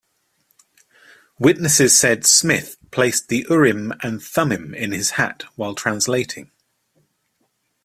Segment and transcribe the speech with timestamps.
[1.37, 6.49] Witnesses said Smith placed the Urim and Thummim in his hat while translating.